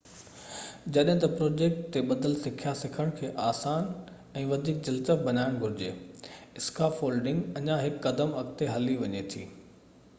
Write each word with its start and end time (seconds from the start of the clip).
جڏهن 0.93 1.19
ته 1.23 1.27
پروجيڪٽ 1.39 1.81
تي 1.95 2.01
ٻڌل 2.11 2.31
سکيا 2.45 2.71
سکڻ 2.79 3.11
کي 3.19 3.29
آسان 3.49 3.91
۽ 4.43 4.45
وڌيڪ 4.53 4.79
دلچسپ 4.87 5.21
بڻائڻ 5.27 5.59
گهرجي 5.65 5.91
اسڪافولڊنگ 6.61 7.59
اڃان 7.61 7.77
هڪ 7.83 8.01
قدم 8.07 8.33
اڳتي 8.41 8.71
هلي 8.77 8.97
وڃي 9.05 9.23
ٿي 9.35 9.45